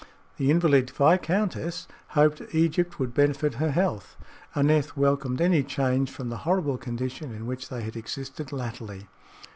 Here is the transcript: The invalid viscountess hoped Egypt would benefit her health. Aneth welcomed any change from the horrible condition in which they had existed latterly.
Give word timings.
The 0.37 0.49
invalid 0.49 0.89
viscountess 0.89 1.87
hoped 2.17 2.41
Egypt 2.53 2.97
would 2.97 3.13
benefit 3.13 3.53
her 3.61 3.69
health. 3.69 4.17
Aneth 4.55 4.97
welcomed 4.97 5.39
any 5.39 5.61
change 5.61 6.09
from 6.09 6.29
the 6.29 6.37
horrible 6.37 6.79
condition 6.79 7.31
in 7.31 7.45
which 7.45 7.69
they 7.69 7.83
had 7.83 7.95
existed 7.95 8.51
latterly. 8.51 9.07